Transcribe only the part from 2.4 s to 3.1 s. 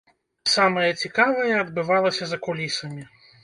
кулісамі.